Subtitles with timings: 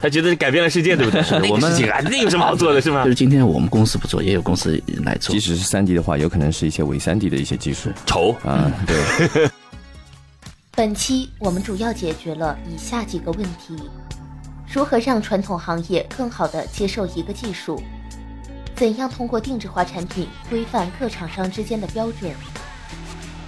[0.00, 1.20] 他觉得改变了世界，对不对？
[1.50, 3.02] 我们事情啊，那有什么好做的，是吗？
[3.04, 5.32] 就是今天我们公司不做，也有公司来做。
[5.34, 7.90] 即使是三 D 的话，有可能是一些伪三 D 的一些技术。
[8.06, 9.50] 丑啊， 对。
[10.72, 13.76] 本期我们主要解决了以下几个问题：
[14.72, 17.82] 如何让传统行业更好的接受一个技术？
[18.74, 22.32] 怎样通过定制化产品规范各厂商之间的标准？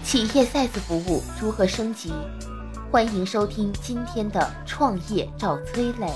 [0.05, 2.13] 企业 SaaS 服务如何升级？
[2.91, 6.13] 欢迎收听今天的创业找崔磊。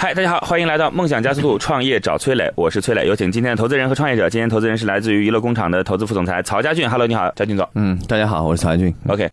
[0.00, 4.30] 嗨，大家好，欢迎来到梦想加速度创业找崔磊，我是崔磊，有请今天的投资人和创业者。
[4.30, 6.88] 今天投资人是来自于娱乐工厂的投资副总裁曹家俊。
[6.88, 7.68] Hello，你好，家俊总。
[7.74, 8.94] 嗯，大家好，我是曹家俊。
[9.08, 9.28] OK。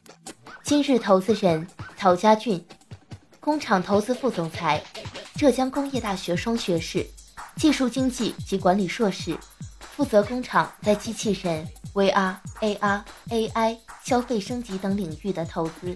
[0.64, 2.60] 今日投资人曹家俊，
[3.40, 4.82] 工厂投资副总裁，
[5.36, 7.06] 浙江工业大学双学士，
[7.58, 9.38] 技术经济及管理硕士，
[9.80, 15.96] 负责工厂在机器人、VR、AR、AI、消费升级等领域的投资。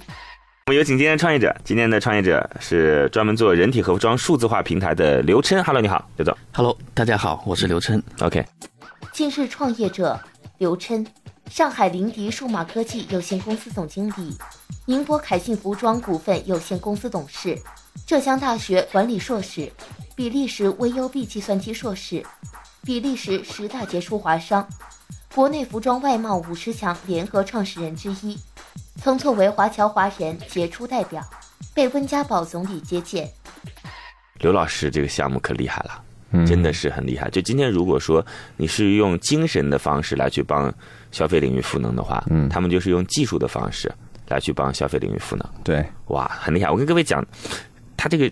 [0.69, 1.55] 我们有请今天的创业者。
[1.63, 5.63] 今天的创业者是专门做人体服装数字化平台的刘琛。
[5.63, 6.37] Hello，你好，刘总。
[6.53, 7.99] Hello，大家好，我是刘琛。
[8.19, 8.45] OK。
[9.11, 10.19] 今日创业者
[10.59, 11.03] 刘琛，
[11.49, 14.37] 上海林迪数码科技有限公司总经理，
[14.85, 17.57] 宁波凯信服装股份有限公司董事，
[18.05, 19.71] 浙江大学管理硕士，
[20.15, 22.23] 比利时 VUB 计算机硕士，
[22.83, 24.67] 比利时十大杰出华商，
[25.33, 28.37] 国内服装外贸五十强联合创始人之一。
[29.02, 31.23] 曾作为华侨华人杰出代表，
[31.73, 33.30] 被温家宝总理接见。
[34.39, 37.30] 刘老师这个项目可厉害了，真的是很厉害。
[37.30, 38.25] 就今天，如果说
[38.58, 40.73] 你是用精神的方式来去帮
[41.11, 43.89] 消费领域赋能的话，嗯，他们就是用技术的方式
[44.27, 45.50] 来去帮消费领域赋能。
[45.64, 46.70] 对，哇，很厉害。
[46.70, 47.26] 我跟各位讲，
[47.95, 48.30] 他这个，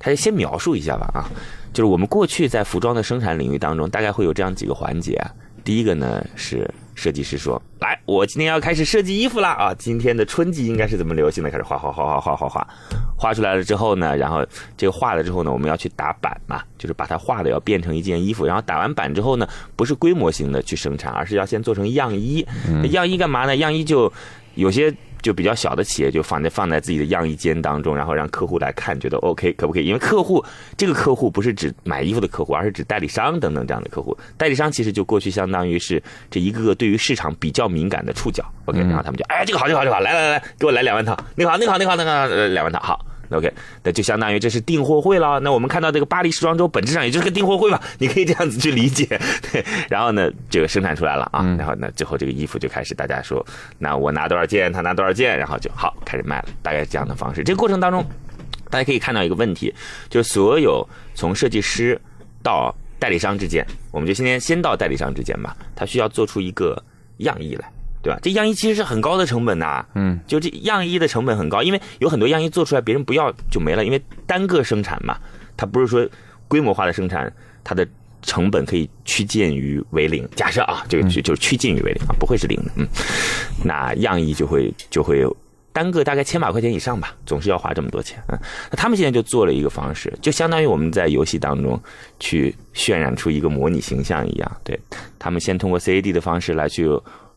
[0.00, 1.30] 他就先描述一下吧啊，
[1.72, 5.24] 就是我们过去在服装的生产领域当中，大概会有这样几个环节。
[5.62, 6.68] 第一个呢是。
[7.00, 9.74] 设计师说：“来，我今天要开始设计衣服了啊！
[9.78, 11.50] 今天的春季应该是怎么流行的？
[11.50, 12.68] 开始画画画画画画画，
[13.16, 14.44] 画出来了之后呢，然后
[14.76, 18.44] 这个画了之后呢，我们要去打版嘛，就是把它画的要变成一件衣服。
[18.44, 22.46] 然后打完版之后呢，不是规模型的去生产，而是要先做成样衣。
[22.90, 23.56] 样衣干嘛呢？
[23.56, 24.12] 样衣就
[24.54, 29.86] 有些。”就比较小的企业就放在放在自己的样衣间当中，然后让客户来看，觉得 OK 可不可以？
[29.86, 30.44] 因为客户
[30.76, 34.16] 这个客户不是指买衣服的客户，而是指代理商等等这样的客户。
[34.36, 38.44] 代理商其实就过去相当于是这一个个对于市场比较敏感的触角。
[38.64, 43.04] OK，然后他们就哎这个好这个好这个好，来来来给我来两万套，那个好那个好那个好那个两万套好。
[43.30, 43.52] OK，
[43.82, 45.38] 那就相当于这是订货会了。
[45.40, 47.80] 那我们看到这个巴黎时装周，本质上也就是个订货会嘛？
[47.98, 49.06] 你可以这样子去理解。
[49.52, 53.44] 对，然后呢，这个生产出来了啊，然后呢，最后这个衣服就开始大家说，
[53.78, 57.44] 那我拿多少件，他拿多少件，然后就好开始卖了，大概是这样的方式。
[57.44, 58.04] 这个过程当中，
[58.68, 59.72] 大家可以看到一个问题，
[60.08, 62.00] 就是所有从设计师
[62.42, 66.82] 到代理商之间，我们就今天先到代理商之间吧，他需要做出一个
[67.18, 67.70] 样衣来。
[68.02, 68.18] 对吧？
[68.22, 75.18] 这样衣其实是很高的成本呐，嗯，就这样衣的成本很高，因为有很多样衣做出来别人不要就没了，因为单个生产嘛，
[75.56, 76.08] 它不是说
[76.48, 77.30] 规模化的生产，
[77.62, 77.86] 它的
[78.22, 80.26] 成本可以趋近于为零。
[80.34, 82.88] 假设啊，这个就就是趋近于为零啊，不会是零的，嗯，
[83.62, 85.22] 那样衣就会就会
[85.72, 88.38] 单个大概千把块钱以上吧，总是要花这么多钱，嗯，
[88.70, 91.78] 那他们现在就做了一个方式，就相当于我们在游戏当中
[92.18, 94.80] 去渲染出一个模拟形象一样，对。
[95.18, 96.88] 他们先通过 CAD 的方式来去。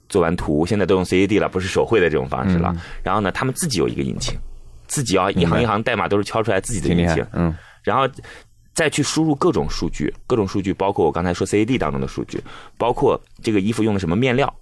[0.10, 2.76] 做完图，现在都用 CAD 了，不是手绘的这种方式了。
[3.04, 4.38] 然后呢，他们自己有一个引擎，
[4.88, 7.26] 自己要一行一行代码都是敲出来自己的引擎。
[7.34, 8.08] 嗯，然后
[8.74, 12.44] 再去输入各种数据，各种数据包括我刚才说 CAD 当中的数据，
[12.78, 14.54] 包括这个衣服用的什么面料，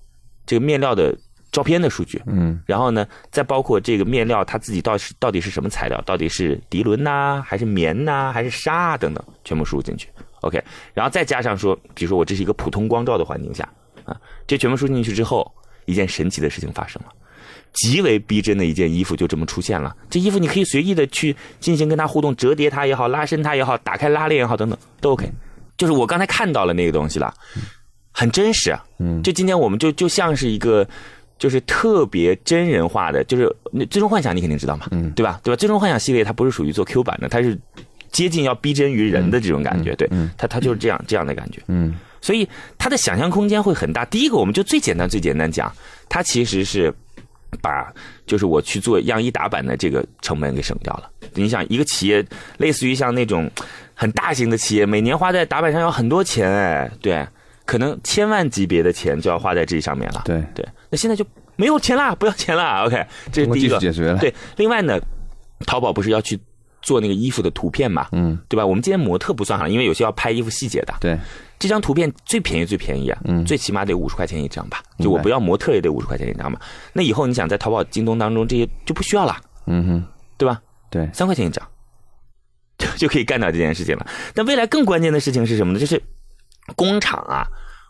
[0.46, 1.14] 这个面料的
[1.52, 2.22] 照片的数据。
[2.26, 10.08] 嗯，然后呢，再包括这个面料它自己到是到底是什么材料，到底是涤纶呐，还是棉呐，还是纱等等，全部输入进去。
[10.42, 10.62] OK，
[10.94, 13.68] 然后再加上说，比如说我这是一个普通光照的环境下。
[14.06, 14.16] 啊，
[14.48, 15.52] 这全部输进去之后，
[15.86, 17.10] 一件神奇的事情发生了，
[17.74, 19.96] 极为逼真的一件衣服就这么出现了。
[20.10, 25.32] 这衣服你可以随意的去进行跟它互动，折叠它也好，拉伸它也好，打开拉链也好，等等都 OK。
[25.78, 27.34] 就是我刚才看到了那个东西了，
[28.12, 28.78] 很真实。
[29.00, 30.88] 嗯，就今天我们就就像是一个，
[31.40, 33.48] 就是特别真人化的，就是
[33.90, 35.40] 《最终幻想》，你肯定知道嘛，嗯，对吧？
[35.44, 35.56] 对吧？
[35.60, 37.58] 《最终幻想》系列它不是属于做 Q 版的，它是
[38.12, 40.08] 接近要逼真于人的这种感觉，对，
[40.38, 41.96] 它它就是这样这样的感觉，嗯。
[42.22, 42.48] 所以
[42.78, 44.06] 它的想象空间会很大。
[44.06, 45.70] 第一个，我们就最简单、最简单讲，
[46.08, 46.94] 它其实是
[47.62, 47.92] 把
[48.26, 51.10] 就是我去做样衣打版的这个成本给省掉了。
[51.34, 52.26] 你想，一个企业
[52.58, 53.50] 类似于像那种
[53.94, 57.28] 很大型的企业，每年花在打版上要很多钱，哎，对。
[57.64, 60.24] 可能千万级别的钱就要花在这上面了。
[60.26, 61.26] 对，对，那现在就
[61.56, 62.84] 没有钱啦，不要钱啦。
[62.86, 63.78] OK，这是第一个。
[63.78, 64.18] 解决了。
[64.18, 65.00] 对，另外呢，
[65.66, 66.38] 淘宝不是要去
[66.82, 68.66] 做那个衣服的图片嘛，嗯，对吧？
[68.66, 70.94] 我们今天模特不算哈，因为有些要拍衣服细节的。
[71.00, 71.18] 对，
[71.62, 74.82] 这张图片最便宜最便宜啊，嗯最起码得五十块钱一张吧。
[74.98, 76.60] 就我不要模特也得五十块钱一张嘛。
[76.92, 79.38] 那以后你想在淘宝、京东当中这些就不需要了，
[79.68, 80.04] 嗯哼，
[80.38, 80.60] 对吧？
[80.90, 81.64] 对，三块钱一张，
[82.80, 84.08] 就 就可以干掉这件事情了。
[84.34, 85.80] 但未来更关键的事情是什么呢？
[85.80, 86.02] 就是
[86.76, 87.46] 工厂啊，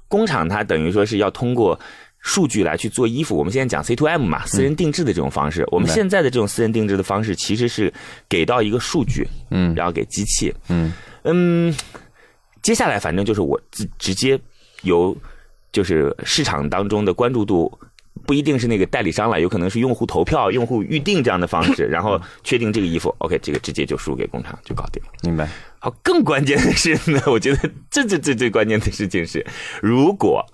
[0.09, 1.79] 工厂它等于说是要通过
[2.19, 3.35] 数据来去做衣服。
[3.38, 5.65] 我们现在讲 C to M 嘛，私人定制的这种方式。
[5.71, 7.91] 我们现在的这种私人定制的方式，其实是
[8.27, 11.73] 给到一个数据，嗯然后给机器，嗯嗯，
[12.62, 14.40] 接下来反正就是我直直接
[14.84, 15.16] 由
[15.72, 17.80] 就是市场当中的关注度。
[18.24, 25.10] 不一定是那个代理商了，有可能是用户投票、用户预定这样的方式， 然后确定这个衣服，OK，这个直接就输给工厂就搞定了。
[25.24, 25.50] 明白。
[25.80, 29.44] 好，更关键的是呢，我觉得这最最最关键的事情是，
[29.81, 30.46] 如果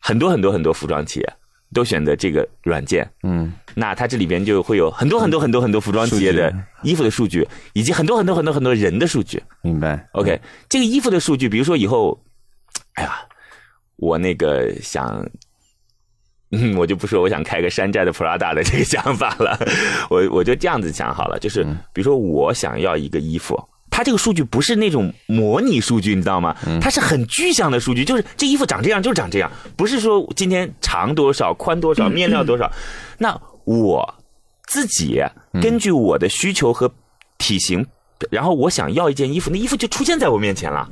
[0.00, 1.32] 很多很多很多服装企业
[1.72, 6.52] 都选择这个软件，嗯，那它这里边就会有很多很多很多很多服装企业的
[6.82, 9.42] 衣服的数据，以及很多很多很多很多人的数据。
[9.62, 10.08] 明白。
[10.12, 12.22] OK，这个衣服的数据，比如说以后，
[12.94, 13.26] 哎呀，
[13.96, 15.28] 我那个想。
[16.54, 19.58] 嗯，我就不说我想开个山寨的 Prada 的这个想法了，
[20.10, 21.64] 我我就这样子想好了，就是
[21.94, 23.58] 比如说我想要一个衣服，
[23.92, 26.56] 它这个数据不是那种模拟数据，你知道吗？
[26.80, 32.72] 它是很具象的数据，就是这衣服长这样就是长这样，不是说今天长多少、宽多少、面料多少。
[33.18, 34.14] 那我
[34.66, 35.22] 自己
[35.60, 36.90] 根据我的需求和
[37.36, 37.86] 体型，
[38.30, 40.90] 然后我想要一件衣服，那衣服就出现在我面前了。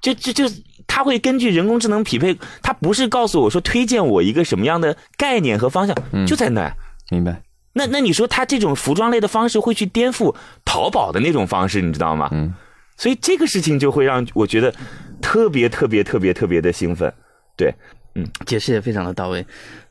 [0.00, 0.44] 就就就，
[0.86, 5.94] 它会根据人工智能匹配，它不是告诉我说推荐我一个什么样的概念和方向，
[6.26, 6.76] 就在那儿。
[7.10, 7.42] 明白。
[7.74, 10.34] 那那你说他这种服装类的方式会去颠覆
[10.64, 12.28] 淘宝的那种方式，你知道吗？
[12.32, 12.54] 嗯，
[12.96, 14.72] 所以这个事情就会让我觉得
[15.20, 17.12] 特别特别特别特别的兴奋。
[17.56, 17.74] 对，
[18.14, 19.44] 嗯解释也非常的到位。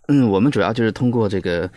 [0.08, 1.70] 嗯，我们主要就是通过这个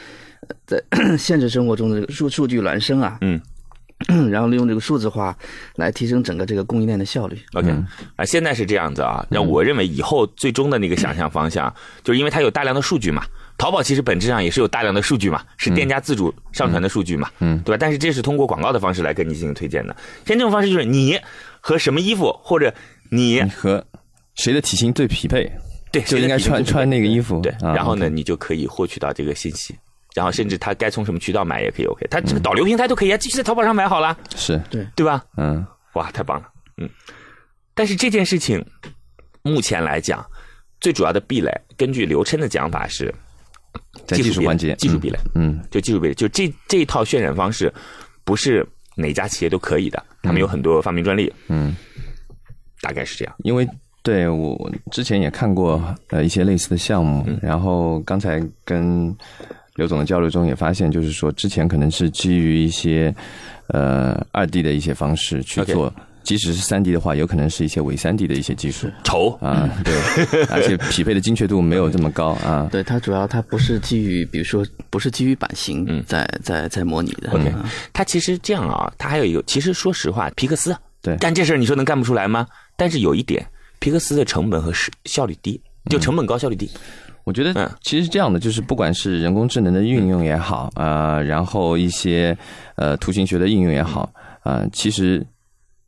[0.48, 0.82] 呃在
[1.18, 3.40] 现实生活中的这个数数据孪生啊，嗯，
[4.30, 5.36] 然后利用这个数字化
[5.74, 7.36] 来提升整个这个供应链的效率。
[7.54, 7.68] OK，
[8.16, 11.72] 啊，现在是这样子啊，那我认为以后最终的那个想象方向，
[12.04, 13.24] 就是因为它有大量的数据嘛。
[13.58, 17.58] 淘宝其实本质上也是有大量的数据嘛，是店家自主上传的数据嘛，嗯。
[17.60, 17.78] 对吧？
[17.80, 19.96] 但是这是通过广告的方式来跟你进行推荐的。
[20.24, 21.18] 现在这种方式就是你
[21.60, 22.72] 和什么衣服，或者
[23.10, 23.84] 你你和
[24.34, 25.50] 谁的体型最匹配，
[25.90, 27.40] 对就应该穿穿那个衣服。
[27.40, 29.74] 对，啊然后呢，你就可以获取到这个信息，
[30.14, 34.60] 然后甚至他该从什么渠道买也可以 OK，他这个导流平台都可以啊，继续在淘宝上买好了，是。
[34.70, 35.24] 对，对吧？
[35.36, 35.66] 嗯。
[35.94, 36.88] 哇，太棒了，嗯。
[37.74, 38.62] 但是这件事情
[39.42, 40.24] 目前来讲，
[40.80, 43.14] 最主要的壁垒，根据刘琛的讲法是
[44.06, 47.72] 在技术环节，技术壁垒，嗯，就技术壁垒，就这这一套渲染方式，
[48.24, 51.74] 不是哪家企业都可以的，他们有很多发明专利，嗯，
[52.80, 53.34] 大概是这样。
[53.44, 53.68] 因为
[54.02, 57.38] 对我我之前也看过呃一些类似的项目，嗯。
[57.42, 59.14] 然后刚才跟
[59.74, 63.14] 刘总的交流中也发现，就是说之前可能是基于一些
[63.68, 65.92] 呃二 D 的一些方式去做。
[66.26, 68.90] 即使是三 D 的话，有可能是一些伪三 D 的一些技术。
[69.04, 69.94] 丑，啊，对，
[70.50, 72.30] 而且匹配的精确度没有这么高。
[72.44, 72.68] 啊。
[72.68, 76.02] 对，它主要它不是基于，比如说不是基于版型嗯。
[76.04, 77.30] 在在在模拟的。
[77.30, 77.64] OK 嗯。
[77.92, 81.16] 它其实这样啊，它还有一个，其实说实话，皮克斯对。
[81.18, 82.44] 干这事儿，你说能干不出来吗？
[82.76, 83.46] 但是有一点，
[83.78, 86.68] 皮克斯的成本和时效率低，就成本高，效率低。
[87.22, 87.54] 我觉嗯。
[87.54, 92.36] 得其实是这样的，就是不管是人工智能的运用也好，啊，然后一些
[92.74, 95.24] 呃图形学的应用也好，啊，其实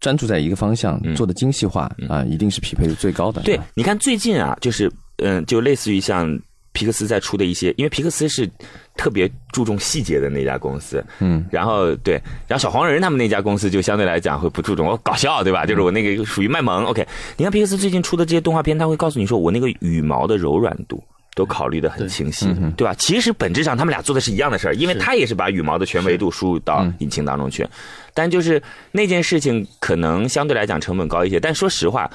[0.00, 3.42] 专注在一个方向嗯做的精细化啊，一定是匹配度最高的。
[3.42, 6.38] 对，你看最近啊，就是嗯，就类似于像
[6.72, 8.48] 皮克斯在出的一些，因为皮克斯是
[8.96, 12.14] 特别注重细节的那家公司，嗯，然后对，
[12.46, 15.66] 然后小黄人他们那家公司就相对来讲会不注重，我搞笑对吧？
[15.66, 16.84] 就是我那个属于卖萌。
[16.84, 17.04] OK，
[17.36, 21.02] 你看皮克斯最近出的这些动画片，他会告诉你说我那个羽毛的柔软度。
[21.38, 22.92] 都考虑的很清晰，对吧？
[22.98, 27.64] 其实本质上他们俩做的是一样的事儿，因为他也是把羽毛的全维度输入到引擎当中去，
[28.12, 31.38] 但就是那件事情可能相对来讲成本高一些。
[31.38, 32.10] 但说实话，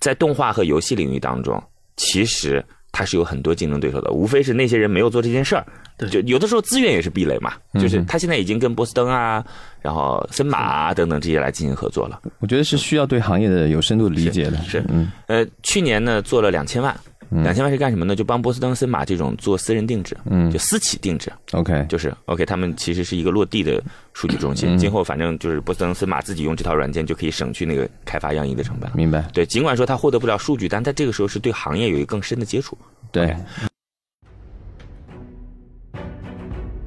[0.00, 1.62] 在动画和游戏领域当中，
[1.98, 5.66] 其实它是有很多竞争对手的，无非是那些人没有做这件事儿。
[5.96, 9.44] 对就有的时候资源也是壁垒嘛，就是他现在已经跟波司登啊，
[9.80, 12.20] 然后森马啊等等这些来进行合作了。
[12.40, 14.56] 我觉得是需要对行业的有深度理解的。
[14.64, 16.92] 是，嗯呃，去年呢做了两千万，
[17.30, 18.14] 两千万是干什么呢？
[18.14, 28.90] 就帮波司登、森马这种做私人定制，嗯就私企定制，，OK，就是 OK，他们其实是一个落地的数据中心，今后反正就是波司登、森马自己用这套软件就可以省去那个开发样衣的成本。
[28.94, 29.22] 明白。
[29.32, 32.76] 对，尽管说他获得不了数据，但在这个时候是对行业有一个更深的接触。
[33.10, 33.36] 对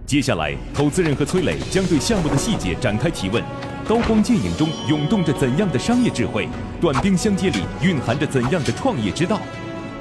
[0.05, 3.43] 接下来，投资人和崔磊将对项目的细节展开提问。
[3.87, 6.47] 刀光剑影中涌动着怎样的商业智慧？
[6.79, 9.39] 短兵相接里蕴含着怎样的创业之道？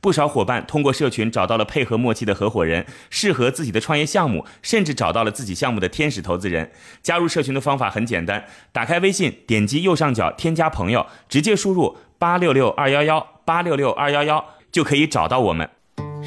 [0.00, 6.70] 不少伙伴通过社群找到了配合默契的合伙人，适合自己的创业项目，甚至找到了自己项目的天使投资人。
[7.02, 15.68] 加入社群的方法很简单，打开微信，点击右上角添加朋友，直接输入八六六二幺幺八六六二幺幺，就可以找到我们。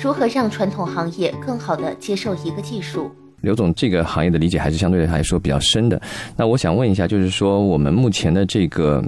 [0.01, 3.11] 如何让传统行业更好的接受一个技术？
[3.41, 6.01] 刘总，这个行业的理解还是相对来说比较深的。
[6.35, 9.03] 那我想问一下，就是说我们目前的这个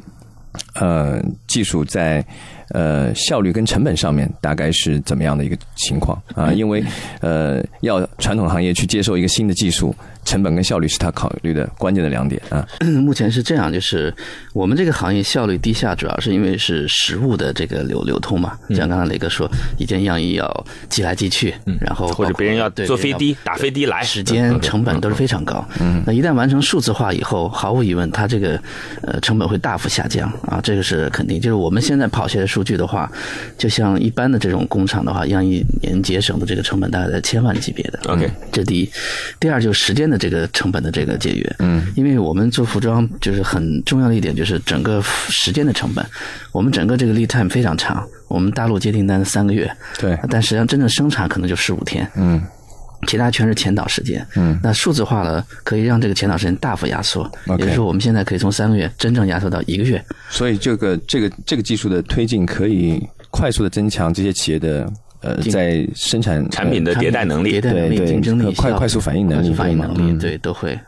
[0.76, 2.24] 呃技术在。
[2.72, 6.52] 呃，效率跟成本上面大概是怎么样的一个情况啊？
[6.52, 6.84] 因为
[7.22, 9.96] 呃，要传统行业去接受一个新的技术。
[10.26, 12.68] 成本跟效率是他考虑的关键的两点啊。
[13.02, 14.14] 目前是这样，就是
[14.54, 18.56] 我们这个行业效率低下，主要是因为是实物的这个流流通嘛。
[18.76, 19.50] 像刚才雷哥说，
[19.80, 25.66] 一件样衣要寄来寄去，然后或者别人要坐飞的打飞的来，时间成本都是非常高。
[25.80, 28.62] 嗯那一旦完成数字化以后，毫无疑问，它这个
[29.02, 31.40] 呃成本会大幅下降啊，这个是肯定。
[31.40, 33.12] 就是我们现在跑下来数据的话，
[33.58, 38.00] 就像一般的这种工厂的话，样衣年节省的这个成本大概在千万级别的。
[38.06, 38.92] OK，这第一。
[39.40, 40.20] 第二就是时间的。
[40.20, 46.06] 这个成本的这个节约，嗯，因为我们做服装就是很重要的一点，就是整个时间的成本，
[46.52, 52.42] 我们整个这个 lead time 非常长，我们大陆接订单三个月，对，但实际上真正生产可能就十五天，嗯，
[53.08, 63.02] 其他全是前导时间，嗯，那数字化了可以让这个前导时间大幅压缩，也就是说我们现在可以从三个月真正压缩到一个月，所以这个这个这个技术的推进可以
[63.32, 64.92] 快速的增强这些企业的。
[65.22, 70.80] 呃，在生产产品的迭代能力、迭代能力、竞争力、快快速反应能力、反应能力，对，都会。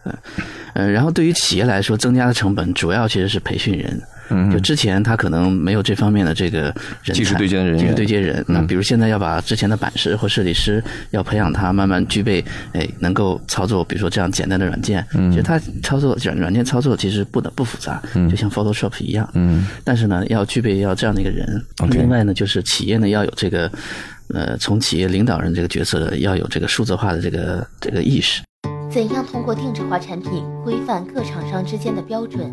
[0.74, 4.02] 呃，然后对于企业来说，增加的成本主要其实是培训人。
[4.32, 6.74] 嗯，就之前他可能没有这方面的这个
[7.04, 8.44] 人技术对接人技术对接人。
[8.48, 15.06] 那比如现在要把之前的版师或设计师要培养他慢慢具备，哎，能够操作，比如说这样简单的软件。
[15.14, 19.30] 嗯，其实他操作软软件操作其实不不复杂，嗯就像 Photoshop 一样。
[19.34, 21.64] 嗯，但是呢，要具备要这样的一个人。
[21.92, 23.72] 另外呢，就是企业呢要有这个。
[24.34, 28.42] 呃，从企业领导人这个角色要有这个数字化的这个这个意识。
[28.90, 32.50] 怎样通过定制化产品规范各厂商之间的标准？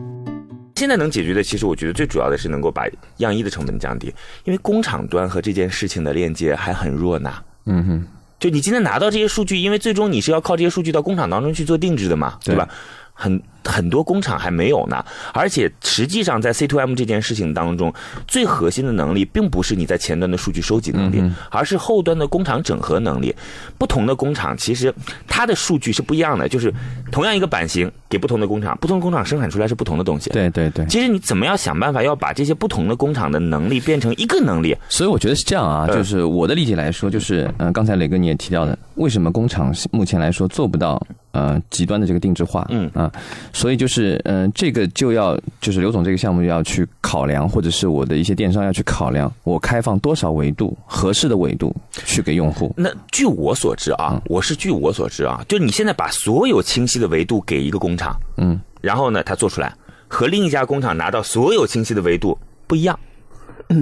[0.78, 4.06] 现在能解决的，其实我觉得最主要的是能够把样衣的成本降低，
[4.44, 7.35] 因为工厂端和这件事情的链接还很弱呢。
[7.66, 8.06] 嗯哼，
[8.38, 12.68] 就你今天拿到这些数据，因为最终你是要靠这些数据到工厂当中去做定制的嘛，对吧？
[13.12, 17.92] 很很多工厂还没有呢，而且实际上在 C to M 这件事情当中，
[18.26, 23.34] 最核心的能力并不是你在前端的数据收集能力，而是后端的工厂整合能力。
[23.76, 24.92] 不同的工厂其实
[25.26, 26.72] 它的数据是不一样的，就是
[27.12, 30.30] 同样一个版型给不同的工厂，不同工厂生产出来是不同的东西。
[30.30, 30.87] 对对对。
[30.87, 34.75] 其实你怎么样想办法要把这些不同的工厂的能力变成一个能力？
[34.88, 41.00] 所以我觉得是这样啊，就是我的理解来说，就是嗯，刚才磊哥你也提到的，为什么工厂目前来说做不到？
[41.32, 43.12] 呃，极端的这个定制化，嗯啊，
[43.58, 51.74] 所以就是，嗯，这个就要就是刘总这个项目要去考量，或者是我的一些电商要去考量，我开放多少维度合适的维度
[52.06, 52.72] 去给用户。
[52.76, 59.74] 那据我所知啊，我是据我所知啊，就你现在把所有清晰的维度给一个工厂，嗯，然后呢，他做出来
[60.06, 62.38] 和另一家工厂拿到所有清晰的维度
[62.68, 62.96] 不一样，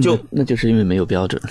[0.01, 1.41] 就那就是因为没有标准。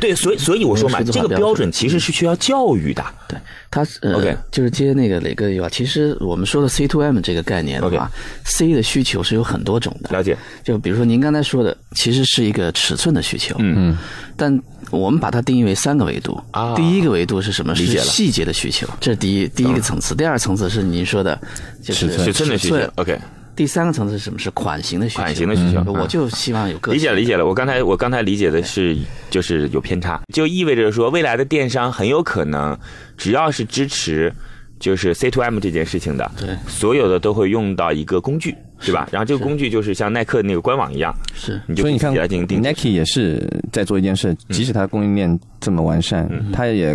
[0.00, 3.04] 对，所以所以我说嘛，这个标准其实是需要教育的。
[3.28, 3.38] 对，
[3.70, 8.10] 他呃，就是接那个磊哥的话，其实我们说的 C to M 这个概念的话
[8.44, 10.10] ，C 的需求是有很多种的。
[10.10, 10.36] 了解。
[10.64, 13.54] 就比如说您刚才说的，其实是一个尺寸的需求。
[13.58, 13.98] 嗯嗯。
[14.36, 14.58] 但
[14.90, 16.42] 我们把它定义为三个维度。
[16.50, 16.74] 啊。
[16.74, 17.74] 第一个维度是什么？
[17.74, 20.14] 是细节的需求，这是第一第一个层次。
[20.14, 21.38] 第二层次是您说的，
[21.82, 22.78] 就是尺寸的需求。
[22.96, 23.18] OK。
[23.56, 24.38] 第三个层次是什么？
[24.38, 25.22] 是款型的需求。
[25.22, 27.46] 款型的需求，我就希望有个理解理解了。
[27.46, 28.96] 我刚才我刚才理解的是，
[29.30, 32.78] 就是有偏差，就意味着说，未来的电商很有可能，
[33.16, 34.32] 只要是支持
[34.78, 38.54] 就是 C to M 这件事情的，对，所有的都会用到一个工具。
[38.80, 39.08] 对吧？
[39.10, 46.94] 然后这个工具就是像耐克那个官网一样，是，所以你看，Nike 也是在做一件事，即使它供应链这么完善，它也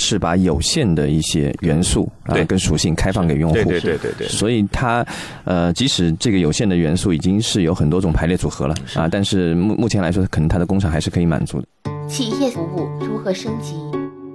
[0.00, 3.54] 是把有限的一些元素啊跟属性开放给用户。
[3.54, 4.28] 对对对对对。
[4.28, 5.06] 所以它
[5.44, 11.66] 呃，即使这个有限的元素已经是有很多种排列组合了啊，但是目目前来说，可能它的工厂还是可以满足的。
[12.08, 13.74] 企业服务如何升级？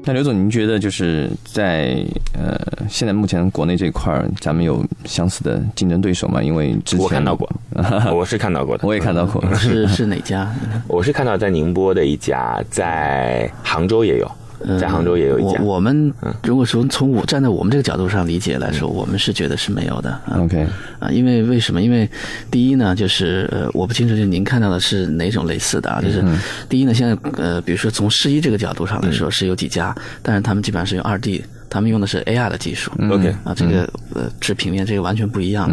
[0.08, 2.56] 那刘总，您觉得就是在呃
[2.88, 6.44] 现在目前国内这块儿，咱们有相似的竞争对手吗？
[6.44, 7.50] 因为之前我看到过，
[8.14, 10.54] 我是看到过的，我也看到过， 是是哪家？
[10.88, 14.32] 我是看到在宁波的一家，在杭州也有。
[14.80, 15.60] 在杭州也有一家。
[15.62, 20.20] 我我们如果说从我站在我们这个角度上理解来说，我们是觉得是没有的。
[20.38, 20.66] OK
[21.00, 21.82] 啊，因为为什么？
[21.82, 22.10] 因为
[22.50, 26.02] 第一呢，就是呃，我不清楚，就您看到的是哪种类似的啊？
[26.02, 26.24] 就是
[26.68, 31.44] 第一呢，现在呃，比如说从试衣这个角度上来说，是有几家，但是他们基本上是用二 D。
[31.70, 32.92] 他们用的是 AR 的技术。
[33.12, 35.70] OK 啊，这个呃制平面这个完全不一样。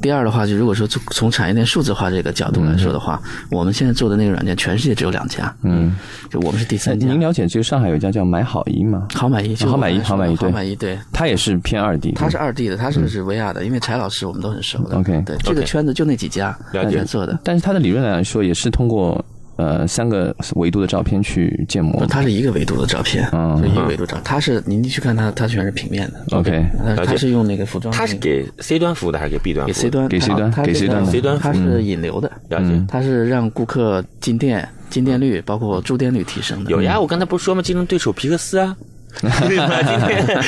[0.00, 5.96] 第二的话，就如果说从从产业链数字化这个角度来说的话，我们现在做的那个软件，全世界只有两家，嗯，
[6.30, 7.06] 就我们是第三家。
[7.06, 9.06] 您了解，就是上海有一家叫买好衣吗？
[9.14, 14.96] 好买衣，就好买衣，好买衣，好买衣，对，它也是偏二 D，它是二 D 的，它是是 VR 的，因为柴老师我们都很熟的。
[14.96, 17.04] OK 对，这个圈子就那几家了解。
[17.04, 19.24] 做的，但是它的理论来说，也是通过。
[19.56, 26.36] 呃，三个维度的照片去建模，它是一个维度的照片，嗯，就一个维度照，它是您去看它，它全是平面的。
[26.36, 26.64] OK，
[27.06, 29.66] 它是用那个服装，它是给 C 端服务的还是给 B 端？
[29.66, 36.70] 给 C 端，给 C 端，给 C 端，C 端它是引流的，了解，它是让顾客进店、进店率，包括驻店率提升的。
[36.70, 37.62] 有呀，我刚才不是说吗？
[37.62, 38.76] 竞争对手皮克斯啊。
[39.22, 39.82] 对吧？
[39.82, 40.42] 今天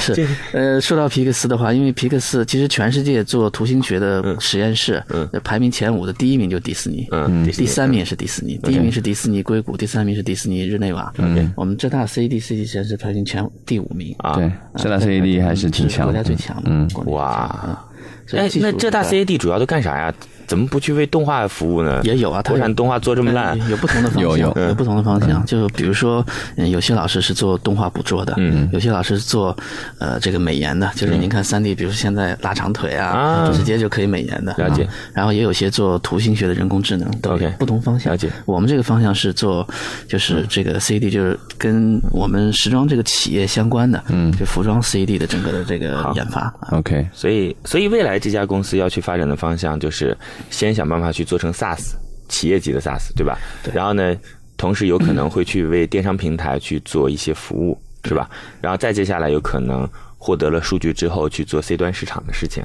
[0.00, 0.28] 是。
[0.52, 11.12] 呃，说到皮克斯的话，因为皮克斯其实全世界做图形学的实验室，嗯，排名前五的第一名就迪士尼，嗯，第三名也是迪士尼，第一名是迪士尼硅谷，第三名是迪士尼日内瓦。
[11.18, 16.70] 嗯，我们浙大 CAD CAD 实验室排名前第五名啊，对，浙大 CAD 还是挺强，国家最强的。
[16.70, 17.84] 嗯，哇，
[18.32, 20.12] 哎，那浙大 CAD 主要都干啥呀？
[20.48, 22.00] 怎么不去为动画服务呢？
[22.02, 25.44] 也有啊，国产动画做这么烂，有不同的方向，有有有不同的方向。
[25.44, 26.24] 就比如说，
[26.56, 29.56] 有些老师是做动画捕捉的，嗯，有些老师是做
[29.98, 34.54] 呃这个美颜的，就是您看三 D，比如说现在拉长腿啊，直接就可以美颜的。
[34.56, 34.88] 了解。
[35.12, 38.12] 然后也有些做图形学的人工智能，都有不同方向。
[38.12, 38.30] 了解。
[38.46, 39.68] 我们这个方向是做
[40.08, 46.50] 就是这个 CAD，就是跟我们时装这个企业相关的，嗯，就服装 CAD 的整个的这个研发。
[46.70, 47.06] OK。
[47.12, 50.16] 所以，所以未来这家公司要去发展的方向就是
[50.50, 51.94] 先想办法去做成 SaaS
[52.28, 53.38] 企业级的 SaaS，对吧？
[53.62, 53.72] 对。
[53.74, 54.16] 然后呢，
[54.56, 58.28] 同时有可能会去为电商平台去做一些服务，是吧？
[58.60, 62.62] 然后再接下来有可能获得了数据之后去做 C 端市场的事情，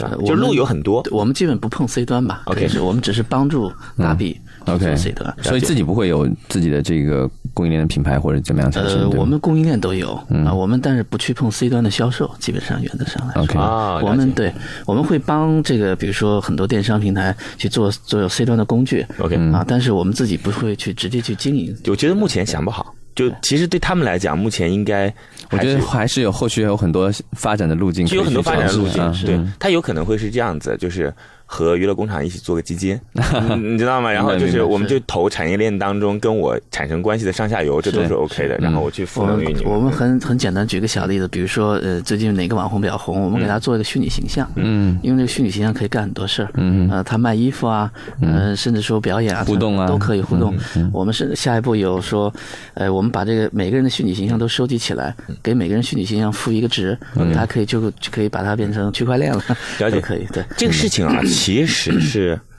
[0.00, 1.02] 啊，就路有很多。
[1.10, 4.40] 我们基本不碰 C 端吧 OK，是我们只是帮助大 B。
[4.66, 9.02] OK，C 端，所以自己不会有自己的这个供应链的品牌或者怎么样产生？
[9.02, 10.12] 呃，我们供应链都有
[10.44, 13.42] 啊，我们但是不去碰 C 端的销售，基本上原则上来说。
[13.44, 14.52] OK 啊，我们对
[14.84, 21.76] 我们会帮这个，比如说很多电商平台去做做有 C 端的工具 OK 啊，但是我们自己不会去直接去经营。
[21.86, 25.12] 我觉得目前想不好，就其实对他们来讲，目前应该
[25.50, 31.14] 我觉得还是有后续有很多发展的路径，有很多发展的路径，啊对，它有可能会是这样子，就是。
[31.46, 33.00] 和娱乐工厂一起做个基金，
[33.62, 34.10] 你知道吗？
[34.12, 38.56] 然后就是我们就投产业链当中跟我产生关系的上下游，这都是 OK 的。
[38.58, 39.64] 然后我去赋能于你。
[39.64, 50.54] 我们很很简单，举个小例子，比如说呃，最近哪个网红比较红，我们给他做一个虚拟形象，嗯，因为这个虚拟形象可以干很多事儿，嗯，呃，他卖衣服啊，嗯，甚至说表演啊，互动啊，都可以互动。
[50.92, 52.32] 我们是下一步有说，
[52.74, 56.98] 呃，我们把这个每个人的虚拟形象都收集起来，给每个人虚拟形象赋一个值，
[57.34, 59.42] 他可以就就可以把它变成区块链了，
[59.78, 60.00] 了解。
[60.06, 60.26] 可以。
[60.32, 60.44] 对。
[60.56, 62.40] 这个事情啊， 其实是。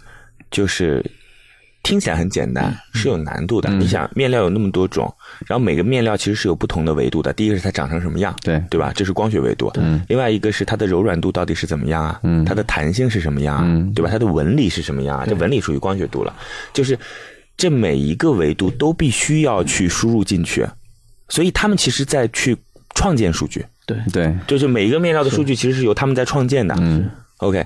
[0.49, 1.03] 就是
[1.83, 3.67] 听起来很简单，是有难度的。
[3.69, 5.13] 嗯、你想，面料有那么多种，
[5.45, 7.33] 然后每个面料其实是有不同的维度的。
[7.33, 8.93] 第一个是它长成什么样，对对吧？
[8.95, 9.69] 这是光学维度。
[9.75, 10.01] 嗯。
[10.07, 12.17] 另外一个是它的柔软度到底是怎么样啊？
[12.23, 12.45] 嗯。
[12.45, 13.63] 它的弹性是什么样啊？
[13.65, 13.93] 嗯。
[13.93, 14.09] 对吧？
[14.09, 15.25] 它的纹理是什么样啊？
[15.27, 16.33] 这纹理属于光学度了。
[16.71, 16.97] 就是
[17.57, 20.65] 这每一个维度都必须要去输入进去，
[21.27, 22.55] 所以他们其实在去
[22.95, 23.65] 创建数据。
[23.85, 26.73] 对对，就是每一个面料的数据其实是由他们在创建的。
[26.79, 27.09] 嗯。
[27.39, 27.65] OK。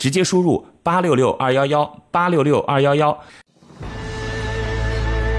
[0.01, 3.15] 直接输入八六六二幺幺八六六二幺幺。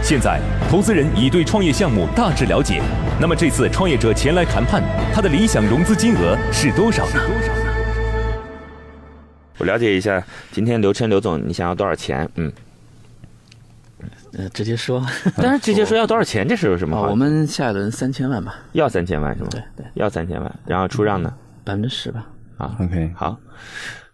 [0.00, 2.80] 现在，投资人已对创业项目大致了解。
[3.20, 4.80] 那么这次创业者前来谈判，
[5.12, 7.20] 他的理想融资金额是多少呢？
[9.58, 12.30] 我了解一下，今天刘琛刘总，你想要多少钱？
[12.36, 12.52] 嗯。
[14.34, 15.04] 呃，直接说，
[15.38, 17.08] 但是直接说要多少钱，这是有什么好？
[17.10, 19.48] 我们下一轮三千万吧，要三千万是吗？
[19.50, 21.34] 对对，要三千万，然后出让呢？
[21.64, 22.28] 百分之十吧。
[22.58, 23.36] 啊，OK，好。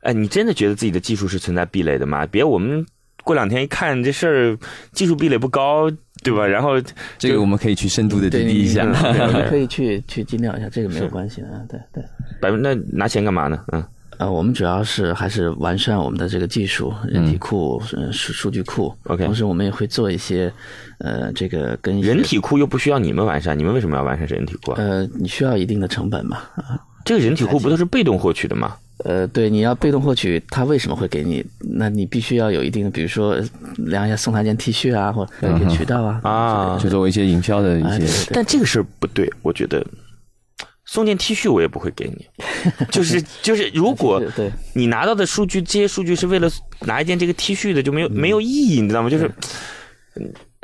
[0.01, 2.27] 哎，你真的觉得自己的技术是存在壁垒的吗？
[2.27, 2.85] 别我们
[3.25, 4.59] 过两天一看这事儿
[4.93, 5.91] 技术壁垒不高，
[6.23, 6.47] 对吧？
[6.47, 6.81] 然后
[7.19, 8.83] 这个我们可以去深度的滴滴一下。
[8.83, 11.67] 我们 可以去去尽量一下，这个没有关系的。
[11.69, 12.05] 对对。
[12.41, 13.65] 百分那拿钱干嘛呢？
[13.73, 13.85] 嗯。
[14.19, 17.81] 呃，我们主要是还是完善我们的这个技术、人体库、
[18.11, 18.93] 数数据库。
[19.05, 20.53] OK，同时我们也会做一些，
[20.99, 24.77] 呃，这个跟人体库又不需要你们完善，你们为什么要完善人体库啊？
[24.79, 26.39] 呃，你需要一定的成本嘛？
[26.57, 28.75] 啊，这个人体库不都是被动获取的吗？
[29.05, 31.45] 呃，对，你要被动获取，他为什么会给你？
[31.61, 33.37] 那你必须要有一定的，比如说
[33.77, 38.31] 量一下送他件 T 恤啊，或者一些渠道啊，啊，就作为一些营销的一些。
[38.33, 39.87] 但这个事儿不对，我觉得。
[40.91, 42.27] 送件 T 恤我也不会给你，
[42.91, 44.23] 就 是就是，如果
[44.73, 49.11] 你拿到的数据，这些数据是为了拿一件这个 T 恤的，就没有没有意义，你知道吗？
[49.11, 49.31] 就是，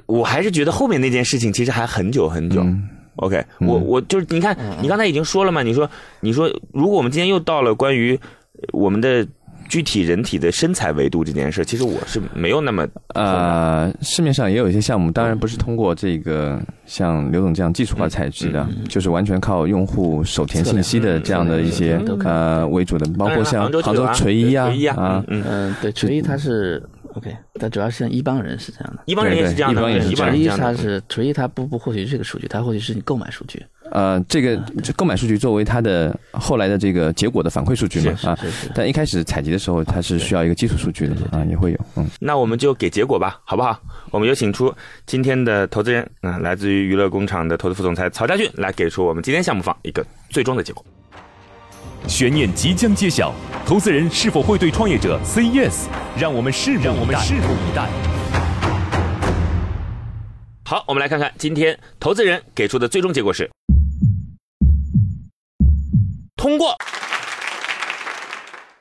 [0.06, 2.64] 我还是觉得后面那件事情其实还很久很久。
[3.16, 5.88] OK，我我就是你看，你刚才已经说了嘛，你说
[6.20, 8.18] 你说，如果我们今天又到了关于
[8.72, 9.26] 我们的。
[9.66, 26.80] 具体人体的身材维度这件事，其实我是没有那么呃，市面上也有一些项目，当然不是通过这个像刘总这样技术化采集的，就是完全靠用户手填信息的这样的一些呃为主的，包括像杭州垂衣啊啊，嗯嗯，对，垂衣它是
[27.14, 29.80] OK，但主要是像一帮人是这样的，一帮人也是这样的，
[30.14, 33.64] 垂衣它是垂衣它不不获取这个数据，他获取是你购买数据。
[33.92, 34.56] 呃，这个
[34.96, 38.36] 购买数据作为它的后来的这个结果的反馈数据嘛啊，
[38.74, 41.78] 但一开始采集的时候，它是需要一个基础数据的啊，也会有。
[41.96, 43.80] 嗯，那我们就给结果吧，好不好？
[44.10, 44.74] 我们有请出
[45.06, 50.84] 今天的投资人，嗯，来自于娱乐工厂的投资副总裁曹家俊，来给出我们今天项目方一个最终的结果。
[52.08, 53.32] 悬念即将揭晓，
[53.66, 55.86] 投资人是否会对创业者 say yes？
[56.18, 57.88] 让我们拭让我们拭目以待。
[60.66, 63.50] 好，我们来看看今天投资人给出的最终结果是。
[66.36, 66.76] 通过，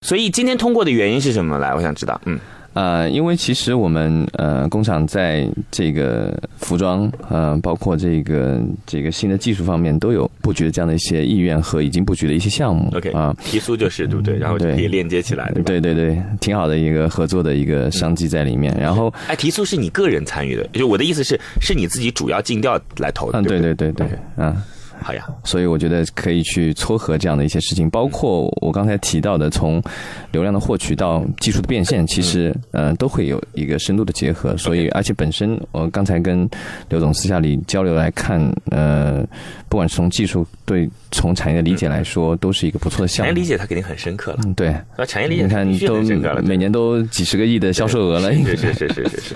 [0.01, 1.57] 所以今天通过的原因是什么？
[1.59, 2.19] 来，我想知道。
[2.25, 2.37] 嗯，
[2.73, 12.91] 呃，因为其实我们呃工厂在这个服装呃，包括这个这个新的技术方面都有布局的这样的一些意愿和已经布局的一些项目。
[12.95, 14.37] OK 啊，提速就是对不对？
[14.37, 15.61] 然后可以链接起来的。
[15.61, 18.75] 对对对，挺好的一个合作的一个商机在里面。
[18.79, 23.39] 然后，哎，提速是你个人参与的，就我的意思是，是你自己主要尽调来投的。
[23.39, 24.07] 嗯，对对对对，
[24.37, 24.55] 嗯。
[25.03, 29.83] 好呀，所以我觉得可以去撮合这样的一些事情，包括我刚才提到的，从
[30.31, 34.55] 流量的获取到技术的变现，其实呃都会有一个深度的结合。
[34.55, 36.49] 所以，而且本身我刚才跟
[36.87, 39.23] 刘总私下里交流来看，呃，
[39.67, 43.29] 不管是从技术对从产业的理解来说，都是一个不错的项目。
[43.29, 44.39] 产业理解它肯定很深刻了。
[44.45, 44.75] 嗯，对。
[44.97, 46.01] 那产业理解你看都
[46.41, 48.33] 每年都几十个亿的销售额了。
[48.33, 49.35] 是是是是是是。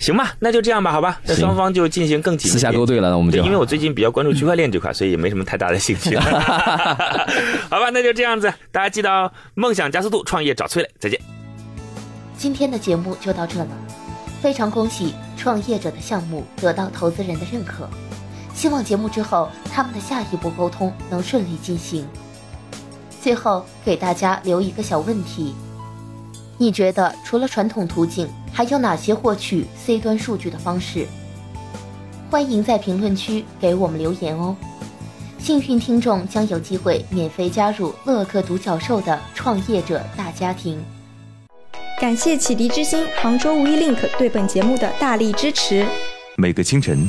[0.00, 1.20] 行吧，那就这样吧，好吧。
[1.24, 5.08] 那双方就进行更紧私下勾兑了，那我们就因为我最近比较关注区块链这块，所以。
[5.08, 11.18] 也没什么太大的兴趣， 好吧，那就这样子，大家记得梦想加速度，创业找崔磊，再见。
[12.36, 13.68] 今天的节目就到这了，
[14.42, 17.88] 非常恭喜创业者的项目得到投资人的认可，
[18.58, 22.04] 希望节目之后他们的下一步沟通能顺利进行。
[23.20, 25.54] 最后给大家留一个小问题：
[26.56, 31.06] 你觉得除了传统途径，还有哪些获取 C 端数据的方式？
[32.28, 34.56] 欢迎在评论区给我们留言哦。
[35.38, 40.82] 幸运听众将有机会免费加入乐客独角兽的创业者大家庭。
[42.00, 45.86] 感谢启迪之星、杭州无一 link 对本节目的大力支持。
[46.36, 47.08] 每个清晨，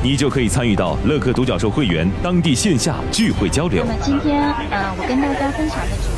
[0.00, 3.84] 你就可以参与到乐客独角兽会员当地线下聚会交流。
[3.84, 6.08] 那么今天，呃，我跟大家分享的主